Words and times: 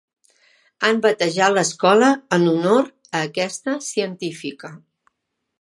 Han 0.87 1.01
batejat 1.03 1.53
l'escola 1.57 2.09
en 2.39 2.47
honor 2.53 2.89
a 3.13 3.23
aquesta 3.29 3.79
científica. 3.93 4.77